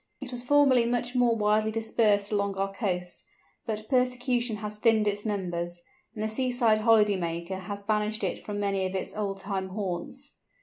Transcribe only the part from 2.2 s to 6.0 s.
along our coasts, but persecution has thinned its numbers,